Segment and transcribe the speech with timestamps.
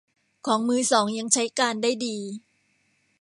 [0.45, 2.17] ของมือสองยังใช้การได้ดี